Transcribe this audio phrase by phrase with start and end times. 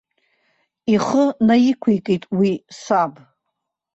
[0.93, 2.51] Ихы наиқәикит уи
[2.81, 3.13] саб.